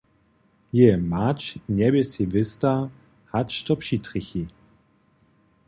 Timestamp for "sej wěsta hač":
2.11-3.51